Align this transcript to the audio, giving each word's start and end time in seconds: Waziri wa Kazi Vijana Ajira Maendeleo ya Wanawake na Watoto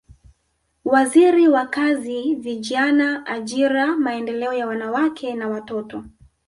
Waziri 0.85 1.47
wa 1.47 1.65
Kazi 1.67 2.35
Vijana 2.35 3.25
Ajira 3.25 3.97
Maendeleo 3.97 4.53
ya 4.53 4.67
Wanawake 4.67 5.33
na 5.35 5.47
Watoto 5.47 6.03